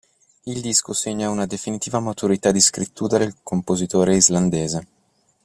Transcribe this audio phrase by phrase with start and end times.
[0.45, 4.87] Il disco segna una definitiva maturità di scrittura del compositore Islandese.